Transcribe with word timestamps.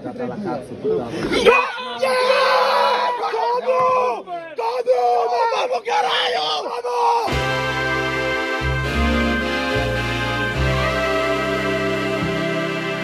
data 0.00 0.26
la 0.26 0.36
cazzo 0.36 0.74
lá. 0.96 1.08
Todo! 3.30 4.24
Todo! 4.56 4.94
Vamos, 5.54 5.82
caralho! 5.84 6.46
Vamos! 6.64 7.63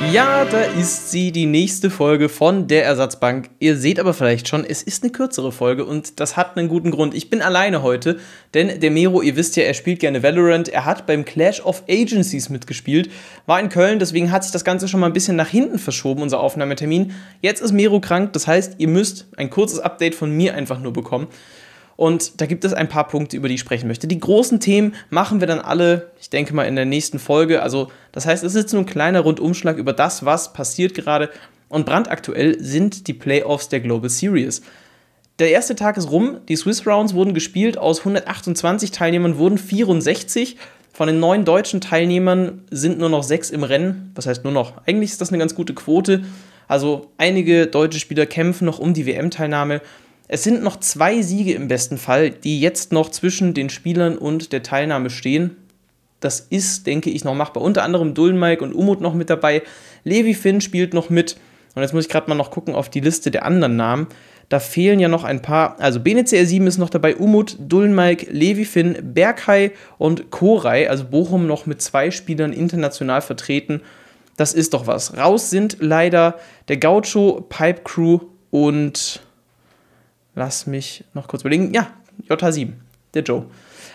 Ja, 0.08 0.44
da 0.44 0.62
ist 0.62 1.12
sie, 1.12 1.30
die 1.30 1.46
nächste 1.46 1.88
Folge 1.88 2.28
von 2.28 2.66
der 2.66 2.84
Ersatzbank. 2.84 3.48
Ihr 3.60 3.76
seht 3.76 4.00
aber 4.00 4.12
vielleicht 4.12 4.48
schon, 4.48 4.64
es 4.64 4.82
ist 4.82 5.04
eine 5.04 5.12
kürzere 5.12 5.52
Folge 5.52 5.84
und 5.84 6.18
das 6.18 6.36
hat 6.36 6.56
einen 6.56 6.68
guten 6.68 6.90
Grund. 6.90 7.14
Ich 7.14 7.30
bin 7.30 7.42
alleine 7.42 7.82
heute, 7.82 8.18
denn 8.52 8.80
der 8.80 8.90
Mero, 8.90 9.22
ihr 9.22 9.36
wisst 9.36 9.54
ja, 9.54 9.62
er 9.62 9.74
spielt 9.74 10.00
gerne 10.00 10.24
Valorant. 10.24 10.68
Er 10.68 10.84
hat 10.84 11.06
beim 11.06 11.24
Clash 11.24 11.60
of 11.60 11.84
Agencies 11.88 12.48
mitgespielt, 12.48 13.08
war 13.46 13.60
in 13.60 13.68
Köln, 13.68 14.00
deswegen 14.00 14.32
hat 14.32 14.42
sich 14.42 14.52
das 14.52 14.64
Ganze 14.64 14.88
schon 14.88 14.98
mal 14.98 15.06
ein 15.06 15.12
bisschen 15.12 15.36
nach 15.36 15.48
hinten 15.48 15.78
verschoben, 15.78 16.22
unser 16.22 16.40
Aufnahmetermin. 16.40 17.12
Jetzt 17.40 17.60
ist 17.60 17.70
Mero 17.70 18.00
krank, 18.00 18.32
das 18.32 18.48
heißt, 18.48 18.76
ihr 18.78 18.88
müsst 18.88 19.28
ein 19.36 19.50
kurzes 19.50 19.78
Update 19.78 20.16
von 20.16 20.32
mir 20.32 20.54
einfach 20.54 20.80
nur 20.80 20.92
bekommen. 20.92 21.28
Und 22.00 22.40
da 22.40 22.46
gibt 22.46 22.64
es 22.64 22.72
ein 22.72 22.88
paar 22.88 23.08
Punkte, 23.08 23.36
über 23.36 23.46
die 23.46 23.56
ich 23.56 23.60
sprechen 23.60 23.86
möchte. 23.86 24.08
Die 24.08 24.18
großen 24.18 24.58
Themen 24.58 24.94
machen 25.10 25.40
wir 25.40 25.46
dann 25.46 25.58
alle, 25.58 26.12
ich 26.18 26.30
denke 26.30 26.54
mal, 26.54 26.64
in 26.64 26.74
der 26.74 26.86
nächsten 26.86 27.18
Folge. 27.18 27.62
Also, 27.62 27.92
das 28.10 28.24
heißt, 28.24 28.42
es 28.42 28.54
ist 28.54 28.62
jetzt 28.62 28.72
nur 28.72 28.84
ein 28.84 28.86
kleiner 28.86 29.20
Rundumschlag 29.20 29.76
über 29.76 29.92
das, 29.92 30.24
was 30.24 30.54
passiert 30.54 30.94
gerade. 30.94 31.28
Und 31.68 31.84
brandaktuell 31.84 32.58
sind 32.58 33.06
die 33.06 33.12
Playoffs 33.12 33.68
der 33.68 33.80
Global 33.80 34.08
Series. 34.08 34.62
Der 35.40 35.50
erste 35.50 35.74
Tag 35.74 35.98
ist 35.98 36.10
rum, 36.10 36.38
die 36.48 36.56
Swiss 36.56 36.86
Rounds 36.86 37.12
wurden 37.12 37.34
gespielt, 37.34 37.76
aus 37.76 37.98
128 37.98 38.92
Teilnehmern 38.92 39.36
wurden 39.36 39.58
64. 39.58 40.56
Von 40.94 41.06
den 41.06 41.20
neun 41.20 41.44
deutschen 41.44 41.82
Teilnehmern 41.82 42.62
sind 42.70 42.98
nur 42.98 43.10
noch 43.10 43.24
sechs 43.24 43.50
im 43.50 43.62
Rennen. 43.62 44.10
Was 44.14 44.24
heißt 44.24 44.42
nur 44.42 44.54
noch? 44.54 44.86
Eigentlich 44.86 45.10
ist 45.10 45.20
das 45.20 45.28
eine 45.28 45.38
ganz 45.38 45.54
gute 45.54 45.74
Quote. 45.74 46.22
Also 46.66 47.10
einige 47.18 47.66
deutsche 47.66 48.00
Spieler 48.00 48.24
kämpfen 48.24 48.64
noch 48.64 48.78
um 48.78 48.94
die 48.94 49.04
WM-Teilnahme. 49.04 49.82
Es 50.32 50.44
sind 50.44 50.62
noch 50.62 50.78
zwei 50.78 51.22
Siege 51.22 51.54
im 51.54 51.66
besten 51.66 51.98
Fall, 51.98 52.30
die 52.30 52.60
jetzt 52.60 52.92
noch 52.92 53.10
zwischen 53.10 53.52
den 53.52 53.68
Spielern 53.68 54.16
und 54.16 54.52
der 54.52 54.62
Teilnahme 54.62 55.10
stehen. 55.10 55.56
Das 56.20 56.38
ist, 56.38 56.86
denke 56.86 57.10
ich, 57.10 57.24
noch 57.24 57.34
machbar. 57.34 57.64
Unter 57.64 57.82
anderem 57.82 58.14
Dullenmike 58.14 58.62
und 58.62 58.72
Umut 58.72 59.00
noch 59.00 59.12
mit 59.12 59.28
dabei. 59.28 59.62
Levi 60.04 60.34
Finn 60.34 60.60
spielt 60.60 60.94
noch 60.94 61.10
mit. 61.10 61.36
Und 61.74 61.82
jetzt 61.82 61.92
muss 61.94 62.04
ich 62.04 62.08
gerade 62.08 62.28
mal 62.28 62.36
noch 62.36 62.52
gucken 62.52 62.76
auf 62.76 62.88
die 62.88 63.00
Liste 63.00 63.32
der 63.32 63.44
anderen 63.44 63.74
Namen. 63.74 64.06
Da 64.48 64.60
fehlen 64.60 65.00
ja 65.00 65.08
noch 65.08 65.24
ein 65.24 65.42
paar. 65.42 65.80
Also 65.80 65.98
BNCR7 65.98 66.64
ist 66.68 66.78
noch 66.78 66.90
dabei, 66.90 67.16
Umut, 67.16 67.56
Dullenmike, 67.58 68.30
Levi 68.30 68.66
Finn, 68.66 68.98
Berghai 69.02 69.72
und 69.98 70.30
Koray. 70.30 70.86
Also 70.86 71.06
Bochum 71.06 71.48
noch 71.48 71.66
mit 71.66 71.82
zwei 71.82 72.12
Spielern 72.12 72.52
international 72.52 73.20
vertreten. 73.20 73.80
Das 74.36 74.54
ist 74.54 74.74
doch 74.74 74.86
was. 74.86 75.16
Raus 75.16 75.50
sind 75.50 75.78
leider 75.80 76.38
der 76.68 76.76
Gaucho, 76.76 77.44
Pipe 77.48 77.80
Crew 77.82 78.20
und 78.52 79.22
Lass 80.34 80.66
mich 80.66 81.04
noch 81.14 81.28
kurz 81.28 81.42
überlegen. 81.42 81.72
Ja, 81.72 81.88
J7, 82.28 82.72
der 83.14 83.22
Joe. 83.22 83.46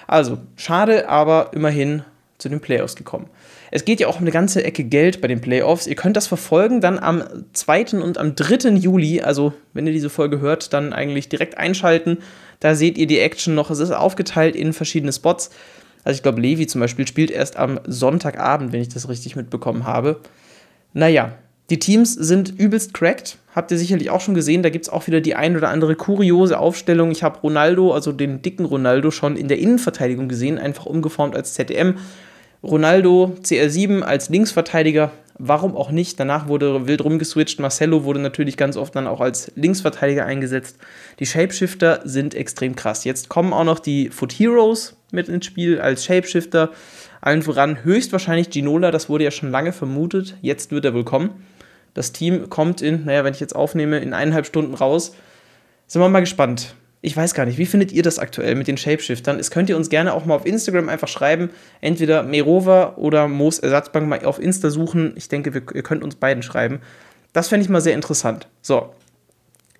Also, 0.07 0.37
schade, 0.55 1.09
aber 1.09 1.51
immerhin 1.53 2.03
zu 2.37 2.49
den 2.49 2.59
Playoffs 2.59 2.95
gekommen. 2.95 3.29
Es 3.71 3.85
geht 3.85 3.99
ja 3.99 4.07
auch 4.07 4.15
um 4.15 4.21
eine 4.21 4.31
ganze 4.31 4.63
Ecke 4.63 4.83
Geld 4.83 5.21
bei 5.21 5.27
den 5.27 5.41
Playoffs. 5.41 5.87
Ihr 5.87 5.95
könnt 5.95 6.17
das 6.17 6.27
verfolgen 6.27 6.81
dann 6.81 6.99
am 6.99 7.23
2. 7.53 8.01
und 8.01 8.17
am 8.17 8.35
3. 8.35 8.69
Juli. 8.71 9.21
Also, 9.21 9.53
wenn 9.73 9.87
ihr 9.87 9.93
diese 9.93 10.09
Folge 10.09 10.39
hört, 10.39 10.73
dann 10.73 10.93
eigentlich 10.93 11.29
direkt 11.29 11.57
einschalten. 11.57 12.19
Da 12.59 12.75
seht 12.75 12.97
ihr 12.97 13.07
die 13.07 13.19
Action 13.19 13.55
noch. 13.55 13.69
Es 13.71 13.79
ist 13.79 13.91
aufgeteilt 13.91 14.55
in 14.55 14.73
verschiedene 14.73 15.13
Spots. 15.13 15.49
Also, 16.03 16.17
ich 16.17 16.23
glaube, 16.23 16.41
Levi 16.41 16.67
zum 16.67 16.81
Beispiel 16.81 17.07
spielt 17.07 17.31
erst 17.31 17.57
am 17.57 17.79
Sonntagabend, 17.85 18.71
wenn 18.71 18.81
ich 18.81 18.89
das 18.89 19.09
richtig 19.09 19.35
mitbekommen 19.35 19.85
habe. 19.85 20.19
Naja, 20.93 21.33
die 21.69 21.79
Teams 21.79 22.13
sind 22.13 22.57
übelst 22.59 22.93
cracked. 22.93 23.37
Habt 23.55 23.71
ihr 23.71 23.77
sicherlich 23.77 24.09
auch 24.09 24.19
schon 24.19 24.35
gesehen. 24.35 24.63
Da 24.63 24.69
gibt 24.69 24.85
es 24.85 24.91
auch 24.91 25.07
wieder 25.07 25.21
die 25.21 25.35
ein 25.35 25.55
oder 25.55 25.69
andere 25.69 25.95
kuriose 25.95 26.59
Aufstellung. 26.59 27.11
Ich 27.11 27.23
habe 27.23 27.39
Ronaldo, 27.39 27.93
also 27.93 28.11
den 28.11 28.41
dicken 28.41 28.65
Ronaldo, 28.65 29.11
schon 29.11 29.37
in 29.37 29.47
der 29.47 29.59
Innenverteidigung 29.59 30.27
gesehen, 30.27 30.59
einfach 30.59 30.85
umgeformt 30.85 31.37
als 31.37 31.53
ZDM. 31.53 31.95
Ronaldo 32.61 33.37
CR7 33.43 34.01
als 34.01 34.27
Linksverteidiger, 34.27 35.11
warum 35.37 35.77
auch 35.77 35.91
nicht? 35.91 36.19
Danach 36.19 36.49
wurde 36.49 36.87
wild 36.87 37.03
rumgeswitcht. 37.05 37.61
Marcelo 37.61 38.03
wurde 38.03 38.19
natürlich 38.19 38.57
ganz 38.57 38.75
oft 38.75 38.93
dann 38.95 39.07
auch 39.07 39.21
als 39.21 39.51
Linksverteidiger 39.55 40.25
eingesetzt. 40.25 40.77
Die 41.19 41.25
Shapeshifter 41.25 42.01
sind 42.03 42.35
extrem 42.35 42.75
krass. 42.75 43.05
Jetzt 43.05 43.29
kommen 43.29 43.53
auch 43.53 43.63
noch 43.63 43.79
die 43.79 44.09
Foot 44.09 44.33
Heroes 44.33 44.97
mit 45.11 45.29
ins 45.29 45.45
Spiel 45.45 45.79
als 45.79 46.03
Shapeshifter. 46.03 46.71
Allen 47.21 47.41
voran 47.41 47.85
höchstwahrscheinlich 47.85 48.49
Ginola, 48.49 48.91
das 48.91 49.07
wurde 49.07 49.23
ja 49.23 49.31
schon 49.31 49.51
lange 49.51 49.71
vermutet. 49.71 50.35
Jetzt 50.41 50.71
wird 50.71 50.83
er 50.83 50.93
wohl 50.93 51.05
kommen. 51.05 51.29
Das 51.95 52.11
Team 52.11 52.49
kommt 52.49 52.81
in, 52.81 53.05
naja, 53.05 53.23
wenn 53.23 53.33
ich 53.33 53.39
jetzt 53.39 53.55
aufnehme, 53.55 53.97
in 53.99 54.13
eineinhalb 54.13 54.45
Stunden 54.45 54.75
raus. 54.75 55.15
Sind 55.87 56.01
wir 56.01 56.09
mal 56.09 56.19
gespannt. 56.19 56.75
Ich 57.01 57.15
weiß 57.15 57.33
gar 57.33 57.45
nicht, 57.45 57.57
wie 57.57 57.65
findet 57.65 57.91
ihr 57.91 58.03
das 58.03 58.19
aktuell 58.19 58.55
mit 58.55 58.67
den 58.67 58.77
Shapeshiftern? 58.77 59.39
Es 59.39 59.49
könnt 59.49 59.69
ihr 59.69 59.77
uns 59.77 59.89
gerne 59.89 60.13
auch 60.13 60.25
mal 60.25 60.35
auf 60.35 60.45
Instagram 60.45 60.89
einfach 60.89 61.07
schreiben. 61.07 61.51
Entweder 61.79 62.23
Merova 62.23 62.95
oder 62.97 63.27
Moos 63.27 63.59
Ersatzbank 63.59 64.07
mal 64.07 64.25
auf 64.25 64.39
Insta 64.39 64.69
suchen. 64.69 65.13
Ich 65.15 65.29
denke, 65.29 65.53
wir, 65.53 65.61
ihr 65.73 65.83
könnt 65.83 66.03
uns 66.03 66.15
beiden 66.15 66.43
schreiben. 66.43 66.81
Das 67.31 67.47
fände 67.47 67.63
ich 67.63 67.69
mal 67.69 67.81
sehr 67.81 67.93
interessant. 67.93 68.47
So. 68.61 68.93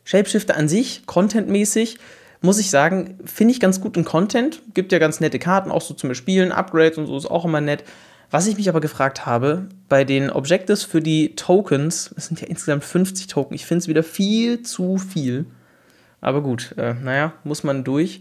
Shapeshifter 0.05 0.55
an 0.55 0.69
sich, 0.69 1.05
contentmäßig, 1.07 1.97
muss 2.41 2.59
ich 2.59 2.69
sagen, 2.69 3.17
finde 3.25 3.53
ich 3.53 3.59
ganz 3.59 3.81
gut 3.81 3.97
in 3.97 4.05
Content. 4.05 4.61
Gibt 4.73 4.91
ja 4.91 4.99
ganz 4.99 5.19
nette 5.19 5.39
Karten, 5.39 5.71
auch 5.71 5.81
so 5.81 5.95
zum 5.95 6.13
Spielen, 6.13 6.51
Upgrades 6.51 6.97
und 6.97 7.07
so 7.07 7.17
ist 7.17 7.25
auch 7.25 7.43
immer 7.43 7.59
nett. 7.59 7.83
Was 8.31 8.47
ich 8.47 8.57
mich 8.57 8.69
aber 8.69 8.81
gefragt 8.81 9.25
habe, 9.25 9.69
bei 9.87 10.03
den 10.03 10.29
Objectives 10.29 10.83
für 10.83 11.01
die 11.01 11.35
Tokens, 11.35 12.13
es 12.17 12.27
sind 12.27 12.41
ja 12.41 12.47
insgesamt 12.47 12.83
50 12.83 13.27
Token, 13.27 13.53
ich 13.53 13.65
finde 13.65 13.79
es 13.79 13.87
wieder 13.87 14.03
viel 14.03 14.63
zu 14.63 14.97
viel. 14.97 15.45
Aber 16.21 16.41
gut, 16.41 16.73
äh, 16.77 16.95
naja, 16.95 17.33
muss 17.43 17.63
man 17.63 17.83
durch. 17.83 18.19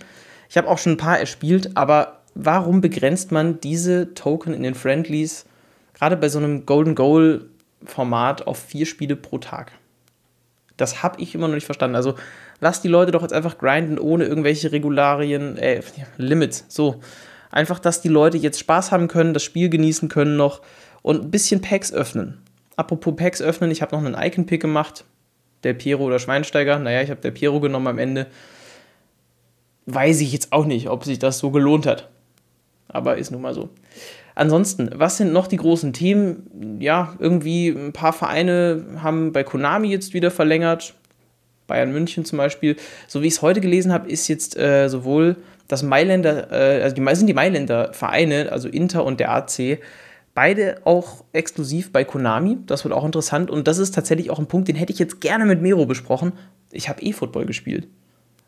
Ich 0.48 0.56
habe 0.56 0.68
auch 0.68 0.78
schon 0.78 0.92
ein 0.92 0.98
paar 0.98 1.18
erspielt, 1.18 1.76
aber 1.76 2.20
warum 2.34 2.80
begrenzt 2.80 3.32
man 3.32 3.60
diese 3.60 4.14
Token 4.14 4.52
in 4.52 4.62
den 4.62 4.74
Friendlies, 4.74 5.46
gerade 5.94 6.16
bei 6.16 6.28
so 6.28 6.38
einem 6.38 6.66
Golden 6.66 6.94
Goal 6.94 7.46
Format, 7.84 8.46
auf 8.46 8.58
vier 8.58 8.86
Spiele 8.86 9.16
pro 9.16 9.38
Tag? 9.38 9.72
Das 10.76 11.02
habe 11.02 11.20
ich 11.20 11.34
immer 11.34 11.48
noch 11.48 11.54
nicht 11.54 11.66
verstanden. 11.66 11.96
Also 11.96 12.14
lass 12.60 12.82
die 12.82 12.88
Leute 12.88 13.12
doch 13.12 13.22
jetzt 13.22 13.32
einfach 13.32 13.58
grinden 13.58 13.98
ohne 13.98 14.24
irgendwelche 14.24 14.72
Regularien, 14.72 15.56
äh, 15.56 15.82
Limits. 16.16 16.64
So, 16.68 17.00
Einfach, 17.54 17.78
dass 17.78 18.00
die 18.00 18.08
Leute 18.08 18.36
jetzt 18.36 18.58
Spaß 18.58 18.90
haben 18.90 19.06
können, 19.06 19.32
das 19.32 19.44
Spiel 19.44 19.68
genießen 19.68 20.08
können 20.08 20.36
noch 20.36 20.60
und 21.02 21.22
ein 21.22 21.30
bisschen 21.30 21.60
Packs 21.60 21.92
öffnen. 21.92 22.42
Apropos 22.74 23.14
Packs 23.14 23.40
öffnen, 23.40 23.70
ich 23.70 23.80
habe 23.80 23.94
noch 23.94 24.04
einen 24.04 24.16
Icon-Pick 24.20 24.60
gemacht. 24.60 25.04
Der 25.62 25.72
Piero 25.72 26.02
oder 26.02 26.18
Schweinsteiger. 26.18 26.80
Naja, 26.80 27.02
ich 27.02 27.10
habe 27.10 27.20
der 27.20 27.30
Piero 27.30 27.60
genommen 27.60 27.86
am 27.86 28.00
Ende. 28.00 28.26
Weiß 29.86 30.20
ich 30.20 30.32
jetzt 30.32 30.52
auch 30.52 30.64
nicht, 30.64 30.88
ob 30.88 31.04
sich 31.04 31.20
das 31.20 31.38
so 31.38 31.52
gelohnt 31.52 31.86
hat. 31.86 32.08
Aber 32.88 33.18
ist 33.18 33.30
nun 33.30 33.42
mal 33.42 33.54
so. 33.54 33.68
Ansonsten, 34.34 34.90
was 34.92 35.18
sind 35.18 35.32
noch 35.32 35.46
die 35.46 35.58
großen 35.58 35.92
Themen? 35.92 36.80
Ja, 36.80 37.14
irgendwie 37.20 37.68
ein 37.68 37.92
paar 37.92 38.12
Vereine 38.12 38.84
haben 39.00 39.32
bei 39.32 39.44
Konami 39.44 39.86
jetzt 39.90 40.12
wieder 40.12 40.32
verlängert. 40.32 40.94
Bayern 41.68 41.92
München 41.92 42.24
zum 42.24 42.38
Beispiel. 42.38 42.74
So 43.06 43.22
wie 43.22 43.28
ich 43.28 43.34
es 43.34 43.42
heute 43.42 43.60
gelesen 43.60 43.92
habe, 43.92 44.10
ist 44.10 44.26
jetzt 44.26 44.58
äh, 44.58 44.88
sowohl 44.88 45.36
das 45.68 45.82
Mailänder, 45.82 46.50
äh, 46.52 46.82
also 46.82 46.94
die, 46.96 47.14
sind 47.14 47.26
die 47.26 47.34
Mailänder 47.34 47.92
Vereine, 47.92 48.52
also 48.52 48.68
Inter 48.68 49.04
und 49.04 49.20
der 49.20 49.32
AC, 49.32 49.78
beide 50.34 50.78
auch 50.84 51.24
exklusiv 51.32 51.92
bei 51.92 52.04
Konami. 52.04 52.58
Das 52.66 52.84
wird 52.84 52.92
auch 52.94 53.04
interessant 53.04 53.50
und 53.50 53.68
das 53.68 53.78
ist 53.78 53.94
tatsächlich 53.94 54.30
auch 54.30 54.38
ein 54.38 54.48
Punkt, 54.48 54.68
den 54.68 54.76
hätte 54.76 54.92
ich 54.92 54.98
jetzt 54.98 55.20
gerne 55.20 55.44
mit 55.44 55.62
Mero 55.62 55.86
besprochen. 55.86 56.32
Ich 56.70 56.88
habe 56.88 57.02
E-Football 57.02 57.46
gespielt. 57.46 57.88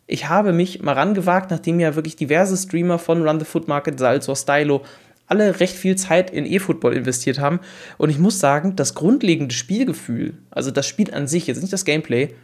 Ich 0.08 0.28
habe 0.28 0.52
mich 0.52 0.82
mal 0.82 0.92
rangewagt, 0.92 1.50
nachdem 1.50 1.80
ja 1.80 1.96
wirklich 1.96 2.16
diverse 2.16 2.56
Streamer 2.56 2.98
von 2.98 3.26
Run 3.26 3.40
the 3.40 3.44
Foot 3.44 3.66
Market, 3.66 3.98
Salzor, 3.98 4.36
Stylo, 4.36 4.82
alle 5.26 5.58
recht 5.58 5.74
viel 5.74 5.96
Zeit 5.96 6.30
in 6.30 6.46
E-Football 6.46 6.94
investiert 6.94 7.40
haben. 7.40 7.60
Und 7.98 8.10
ich 8.10 8.18
muss 8.18 8.38
sagen, 8.38 8.76
das 8.76 8.94
grundlegende 8.94 9.54
Spielgefühl, 9.54 10.34
also 10.50 10.70
das 10.70 10.86
Spiel 10.86 11.12
an 11.12 11.26
sich, 11.26 11.48
jetzt 11.48 11.60
nicht 11.60 11.72
das 11.72 11.84
Gameplay, 11.84 12.34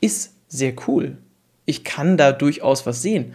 ist 0.00 0.34
sehr 0.46 0.74
cool. 0.86 1.18
Ich 1.66 1.82
kann 1.82 2.16
da 2.16 2.30
durchaus 2.30 2.86
was 2.86 3.02
sehen. 3.02 3.32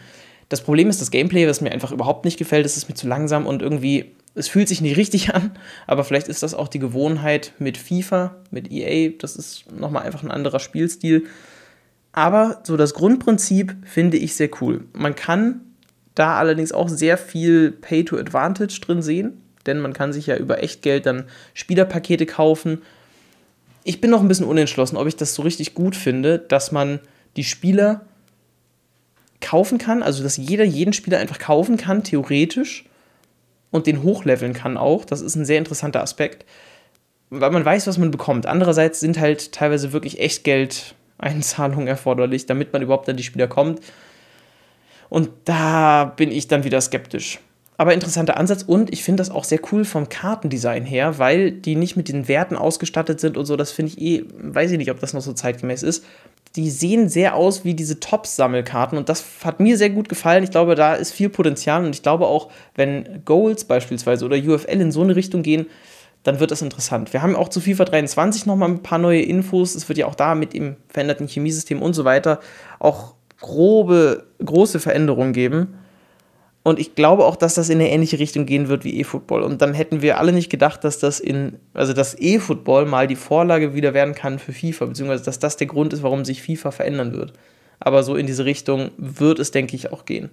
Das 0.53 0.61
Problem 0.61 0.87
ist 0.87 1.01
das 1.01 1.09
Gameplay, 1.09 1.47
was 1.47 1.61
mir 1.61 1.71
einfach 1.71 1.91
überhaupt 1.91 2.25
nicht 2.25 2.37
gefällt. 2.37 2.63
Es 2.63 2.77
ist 2.77 2.87
mir 2.87 2.93
zu 2.93 3.07
langsam 3.07 3.47
und 3.47 3.63
irgendwie, 3.63 4.11
es 4.35 4.47
fühlt 4.47 4.67
sich 4.67 4.81
nicht 4.81 4.97
richtig 4.97 5.33
an. 5.33 5.57
Aber 5.87 6.03
vielleicht 6.03 6.27
ist 6.27 6.43
das 6.43 6.53
auch 6.53 6.67
die 6.67 6.77
Gewohnheit 6.77 7.53
mit 7.57 7.75
FIFA, 7.75 8.35
mit 8.51 8.71
EA. 8.71 9.13
Das 9.17 9.35
ist 9.35 9.71
nochmal 9.71 10.03
einfach 10.03 10.21
ein 10.21 10.29
anderer 10.29 10.59
Spielstil. 10.59 11.25
Aber 12.11 12.61
so 12.65 12.77
das 12.77 12.93
Grundprinzip 12.93 13.75
finde 13.83 14.17
ich 14.17 14.35
sehr 14.35 14.51
cool. 14.61 14.85
Man 14.93 15.15
kann 15.15 15.61
da 16.13 16.37
allerdings 16.37 16.71
auch 16.71 16.87
sehr 16.87 17.17
viel 17.17 17.71
Pay-to-Advantage 17.71 18.79
drin 18.79 19.01
sehen, 19.01 19.41
denn 19.65 19.79
man 19.79 19.93
kann 19.93 20.13
sich 20.13 20.27
ja 20.27 20.37
über 20.37 20.61
Echtgeld 20.61 21.07
dann 21.07 21.23
Spielerpakete 21.55 22.27
kaufen. 22.27 22.83
Ich 23.83 24.01
bin 24.01 24.11
noch 24.11 24.21
ein 24.21 24.27
bisschen 24.27 24.45
unentschlossen, 24.45 24.97
ob 24.97 25.07
ich 25.07 25.15
das 25.15 25.33
so 25.33 25.41
richtig 25.41 25.73
gut 25.73 25.95
finde, 25.95 26.37
dass 26.37 26.71
man 26.71 26.99
die 27.37 27.43
Spieler 27.43 28.05
kaufen 29.53 29.77
kann, 29.77 30.01
also 30.01 30.23
dass 30.23 30.37
jeder 30.37 30.63
jeden 30.63 30.93
Spieler 30.93 31.19
einfach 31.19 31.37
kaufen 31.37 31.77
kann, 31.77 32.03
theoretisch, 32.03 32.85
und 33.69 33.85
den 33.85 34.01
hochleveln 34.01 34.53
kann 34.53 34.77
auch. 34.77 35.05
Das 35.05 35.21
ist 35.21 35.35
ein 35.35 35.45
sehr 35.45 35.59
interessanter 35.59 36.01
Aspekt. 36.01 36.43
weil 37.29 37.51
man 37.51 37.63
weiß, 37.63 37.85
was 37.85 37.99
man 37.99 38.09
bekommt. 38.09 38.47
Andererseits 38.47 38.99
sind 38.99 39.19
halt 39.19 39.51
teilweise 39.51 39.93
wirklich 39.93 40.19
Echtgeld-Einzahlungen 40.19 41.87
erforderlich, 41.95 42.47
damit 42.47 42.73
man 42.73 42.81
überhaupt 42.81 43.07
an 43.09 43.17
die 43.17 43.23
Spieler 43.23 43.47
kommt. 43.47 43.79
Und 45.09 45.29
da 45.45 46.05
bin 46.05 46.31
ich 46.31 46.47
dann 46.47 46.63
wieder 46.63 46.81
skeptisch. 46.81 47.39
Aber 47.77 47.93
interessanter 47.93 48.37
Ansatz 48.37 48.63
und 48.63 48.91
ich 48.91 49.03
finde 49.03 49.21
das 49.21 49.29
auch 49.29 49.43
sehr 49.43 49.59
cool 49.71 49.85
vom 49.85 50.09
Kartendesign 50.09 50.83
her, 50.83 51.19
weil 51.19 51.51
die 51.51 51.75
nicht 51.75 51.95
mit 51.95 52.07
den 52.07 52.27
Werten 52.27 52.55
ausgestattet 52.55 53.19
sind 53.19 53.37
und 53.37 53.45
so. 53.45 53.55
Das 53.55 53.71
finde 53.71 53.91
ich 53.91 54.01
eh, 54.01 54.25
weiß 54.35 54.71
ich 54.71 54.77
nicht, 54.79 54.89
ob 54.89 54.99
das 54.99 55.13
noch 55.13 55.21
so 55.21 55.33
zeitgemäß 55.33 55.83
ist. 55.83 56.03
Die 56.55 56.69
sehen 56.69 57.09
sehr 57.09 57.35
aus 57.35 57.65
wie 57.65 57.73
diese 57.73 57.99
Top-Sammelkarten 57.99 58.97
und 58.97 59.09
das 59.09 59.23
hat 59.43 59.59
mir 59.59 59.77
sehr 59.77 59.89
gut 59.89 60.07
gefallen. 60.07 60.43
Ich 60.43 60.51
glaube, 60.51 60.75
da 60.75 60.93
ist 60.93 61.11
viel 61.11 61.29
Potenzial 61.29 61.83
und 61.83 61.95
ich 61.95 62.03
glaube 62.03 62.27
auch, 62.27 62.51
wenn 62.75 63.23
Goals 63.25 63.65
beispielsweise 63.65 64.23
oder 64.25 64.37
UFL 64.37 64.79
in 64.79 64.91
so 64.91 65.01
eine 65.01 65.15
Richtung 65.15 65.41
gehen, 65.41 65.65
dann 66.21 66.39
wird 66.39 66.51
das 66.51 66.61
interessant. 66.61 67.11
Wir 67.11 67.21
haben 67.21 67.35
auch 67.35 67.49
zu 67.49 67.59
FIFA 67.59 67.85
23 67.85 68.45
nochmal 68.45 68.69
ein 68.69 68.83
paar 68.83 68.99
neue 68.99 69.21
Infos. 69.21 69.75
Es 69.75 69.89
wird 69.89 69.97
ja 69.97 70.05
auch 70.05 70.15
da 70.15 70.35
mit 70.35 70.53
dem 70.53 70.77
veränderten 70.87 71.27
Chemiesystem 71.27 71.81
und 71.81 71.93
so 71.93 72.05
weiter 72.05 72.39
auch 72.79 73.15
grobe, 73.39 74.23
große 74.43 74.79
Veränderungen 74.79 75.33
geben. 75.33 75.79
Und 76.63 76.79
ich 76.79 76.95
glaube 76.95 77.25
auch, 77.25 77.35
dass 77.35 77.55
das 77.55 77.69
in 77.69 77.79
eine 77.79 77.89
ähnliche 77.89 78.19
Richtung 78.19 78.45
gehen 78.45 78.69
wird 78.69 78.85
wie 78.85 78.97
E-Football. 78.99 79.43
Und 79.43 79.61
dann 79.61 79.73
hätten 79.73 80.01
wir 80.01 80.17
alle 80.17 80.31
nicht 80.31 80.49
gedacht, 80.49 80.85
dass 80.85 80.97
das 80.97 81.19
in, 81.19 81.59
also 81.73 81.91
dass 81.91 82.15
E-Football 82.17 82.85
mal 82.85 83.05
die 83.05 83.17
Vorlage 83.17 83.73
wieder 83.73 83.93
werden 83.93 84.15
kann 84.15 84.39
für 84.39 84.53
FIFA, 84.53 84.85
beziehungsweise 84.85 85.25
dass 85.25 85.39
das 85.39 85.57
der 85.57 85.67
Grund 85.67 85.91
ist, 85.91 86.03
warum 86.03 86.23
sich 86.23 86.41
FIFA 86.41 86.71
verändern 86.71 87.11
wird. 87.11 87.33
Aber 87.81 88.03
so 88.03 88.15
in 88.15 88.27
diese 88.27 88.45
Richtung 88.45 88.91
wird 88.97 89.39
es, 89.39 89.51
denke 89.51 89.75
ich, 89.75 89.91
auch 89.91 90.05
gehen. 90.05 90.29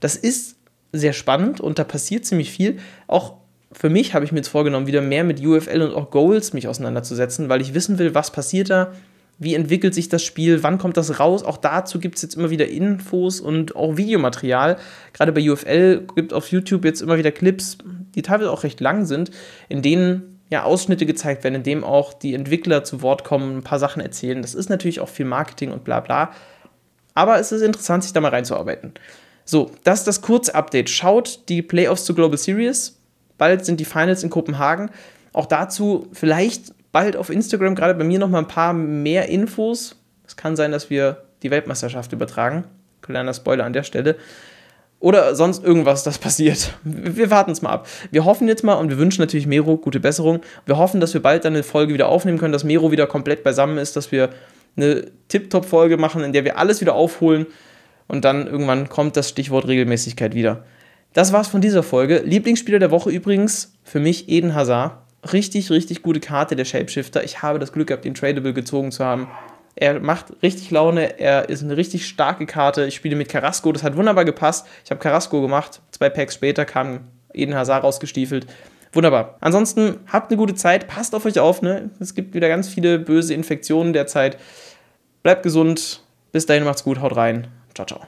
Das 0.00 0.16
ist 0.16 0.56
sehr 0.92 1.14
spannend 1.14 1.62
und 1.62 1.78
da 1.78 1.84
passiert 1.84 2.26
ziemlich 2.26 2.50
viel. 2.50 2.78
Auch 3.06 3.34
für 3.72 3.88
mich 3.88 4.12
habe 4.12 4.26
ich 4.26 4.32
mir 4.32 4.38
jetzt 4.38 4.48
vorgenommen, 4.48 4.86
wieder 4.86 5.00
mehr 5.00 5.24
mit 5.24 5.44
UFL 5.44 5.80
und 5.80 5.94
auch 5.94 6.10
Goals 6.10 6.52
mich 6.52 6.68
auseinanderzusetzen, 6.68 7.48
weil 7.48 7.62
ich 7.62 7.72
wissen 7.72 7.98
will, 7.98 8.14
was 8.14 8.30
passiert 8.30 8.68
da, 8.68 8.92
wie 9.38 9.54
entwickelt 9.54 9.94
sich 9.94 10.08
das 10.08 10.22
Spiel, 10.22 10.62
wann 10.62 10.78
kommt 10.78 10.96
das 10.96 11.18
raus. 11.18 11.42
Auch 11.42 11.56
dazu 11.56 11.98
gibt 11.98 12.16
es 12.16 12.22
jetzt 12.22 12.36
immer 12.36 12.50
wieder 12.50 12.68
Infos 12.68 13.40
und 13.40 13.74
auch 13.76 13.96
Videomaterial. 13.96 14.76
Gerade 15.12 15.32
bei 15.32 15.50
UFL 15.50 16.06
gibt 16.14 16.32
es 16.32 16.36
auf 16.36 16.48
YouTube 16.48 16.84
jetzt 16.84 17.02
immer 17.02 17.18
wieder 17.18 17.32
Clips, 17.32 17.78
die 18.14 18.22
teilweise 18.22 18.50
auch 18.50 18.62
recht 18.62 18.80
lang 18.80 19.06
sind, 19.06 19.30
in 19.68 19.82
denen 19.82 20.38
ja 20.50 20.62
Ausschnitte 20.62 21.06
gezeigt 21.06 21.42
werden, 21.42 21.56
in 21.56 21.62
denen 21.62 21.84
auch 21.84 22.14
die 22.14 22.34
Entwickler 22.34 22.84
zu 22.84 23.02
Wort 23.02 23.24
kommen, 23.24 23.58
ein 23.58 23.64
paar 23.64 23.78
Sachen 23.78 24.00
erzählen. 24.00 24.40
Das 24.40 24.54
ist 24.54 24.70
natürlich 24.70 25.00
auch 25.00 25.08
viel 25.08 25.26
Marketing 25.26 25.72
und 25.72 25.84
bla 25.84 26.00
bla. 26.00 26.32
Aber 27.14 27.38
es 27.38 27.52
ist 27.52 27.62
interessant, 27.62 28.04
sich 28.04 28.12
da 28.12 28.20
mal 28.20 28.28
reinzuarbeiten. 28.28 28.94
So, 29.44 29.70
das 29.84 30.00
ist 30.00 30.06
das 30.06 30.22
Kurzupdate. 30.22 30.88
Schaut 30.88 31.48
die 31.48 31.62
Playoffs 31.62 32.04
zur 32.04 32.14
Global 32.14 32.38
Series. 32.38 32.98
Bald 33.36 33.64
sind 33.64 33.80
die 33.80 33.84
Finals 33.84 34.22
in 34.22 34.30
Kopenhagen. 34.30 34.90
Auch 35.32 35.46
dazu 35.46 36.08
vielleicht 36.12 36.72
bald 36.94 37.16
auf 37.16 37.28
Instagram, 37.28 37.74
gerade 37.74 37.94
bei 37.94 38.04
mir, 38.04 38.20
noch 38.20 38.30
mal 38.30 38.38
ein 38.38 38.48
paar 38.48 38.72
mehr 38.72 39.28
Infos. 39.28 39.96
Es 40.26 40.36
kann 40.36 40.54
sein, 40.54 40.70
dass 40.70 40.90
wir 40.90 41.24
die 41.42 41.50
Weltmeisterschaft 41.50 42.12
übertragen. 42.12 42.64
Kleiner 43.02 43.34
Spoiler 43.34 43.64
an 43.64 43.72
der 43.72 43.82
Stelle. 43.82 44.16
Oder 45.00 45.34
sonst 45.34 45.64
irgendwas, 45.64 46.04
das 46.04 46.18
passiert. 46.18 46.72
Wir 46.84 47.30
warten 47.30 47.50
es 47.50 47.62
mal 47.62 47.70
ab. 47.70 47.88
Wir 48.12 48.24
hoffen 48.24 48.46
jetzt 48.46 48.62
mal 48.62 48.74
und 48.74 48.90
wir 48.90 48.96
wünschen 48.96 49.20
natürlich 49.20 49.46
Mero 49.46 49.76
gute 49.76 49.98
Besserung. 49.98 50.40
Wir 50.66 50.78
hoffen, 50.78 51.00
dass 51.00 51.12
wir 51.12 51.20
bald 51.20 51.44
dann 51.44 51.54
eine 51.54 51.64
Folge 51.64 51.92
wieder 51.92 52.08
aufnehmen 52.08 52.38
können, 52.38 52.52
dass 52.52 52.64
Mero 52.64 52.92
wieder 52.92 53.08
komplett 53.08 53.42
beisammen 53.42 53.76
ist, 53.76 53.96
dass 53.96 54.12
wir 54.12 54.30
eine 54.76 55.06
Tip-Top-Folge 55.28 55.96
machen, 55.96 56.22
in 56.22 56.32
der 56.32 56.44
wir 56.44 56.58
alles 56.58 56.80
wieder 56.80 56.94
aufholen 56.94 57.46
und 58.06 58.24
dann 58.24 58.46
irgendwann 58.46 58.88
kommt 58.88 59.16
das 59.16 59.28
Stichwort 59.28 59.66
Regelmäßigkeit 59.66 60.34
wieder. 60.34 60.64
Das 61.12 61.32
war's 61.32 61.48
von 61.48 61.60
dieser 61.60 61.82
Folge. 61.82 62.22
Lieblingsspieler 62.24 62.78
der 62.78 62.92
Woche 62.92 63.10
übrigens 63.10 63.74
für 63.82 64.00
mich 64.00 64.28
Eden 64.28 64.54
Hazard 64.54 65.03
richtig, 65.32 65.70
richtig 65.70 66.02
gute 66.02 66.20
Karte, 66.20 66.56
der 66.56 66.64
Shapeshifter. 66.64 67.24
Ich 67.24 67.42
habe 67.42 67.58
das 67.58 67.72
Glück 67.72 67.88
gehabt, 67.88 68.04
den 68.04 68.14
Tradable 68.14 68.52
gezogen 68.52 68.92
zu 68.92 69.04
haben. 69.04 69.28
Er 69.76 69.98
macht 70.00 70.26
richtig 70.42 70.70
Laune, 70.70 71.18
er 71.18 71.48
ist 71.48 71.62
eine 71.62 71.76
richtig 71.76 72.06
starke 72.06 72.46
Karte. 72.46 72.86
Ich 72.86 72.94
spiele 72.94 73.16
mit 73.16 73.28
Carrasco, 73.28 73.72
das 73.72 73.82
hat 73.82 73.96
wunderbar 73.96 74.24
gepasst. 74.24 74.66
Ich 74.84 74.90
habe 74.90 75.00
Carrasco 75.00 75.40
gemacht, 75.40 75.80
zwei 75.90 76.08
Packs 76.08 76.34
später 76.34 76.64
kam 76.64 77.08
Eden 77.32 77.54
Hazard 77.54 77.82
rausgestiefelt. 77.82 78.46
Wunderbar. 78.92 79.36
Ansonsten 79.40 79.98
habt 80.06 80.30
eine 80.30 80.38
gute 80.38 80.54
Zeit, 80.54 80.86
passt 80.86 81.14
auf 81.16 81.24
euch 81.26 81.40
auf, 81.40 81.62
ne? 81.62 81.90
Es 81.98 82.14
gibt 82.14 82.34
wieder 82.34 82.48
ganz 82.48 82.68
viele 82.68 83.00
böse 83.00 83.34
Infektionen 83.34 83.92
derzeit. 83.92 84.38
Bleibt 85.24 85.42
gesund. 85.42 86.02
Bis 86.30 86.46
dahin 86.46 86.64
macht's 86.64 86.84
gut, 86.84 87.00
haut 87.00 87.16
rein. 87.16 87.48
Ciao, 87.74 87.86
ciao. 87.86 88.06